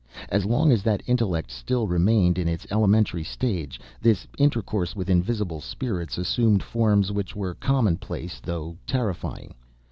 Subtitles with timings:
[0.29, 5.61] As long as that intellect still remained in its elementary stage, this intercourse with invisible
[5.61, 9.53] spirits assumed forms which were commonplace though terrifying.